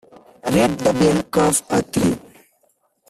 Rate 0.53 0.77
The 0.83 0.93
Bell 0.93 1.21
Curve 1.29 1.61
a 1.69 1.81
three. 1.83 2.17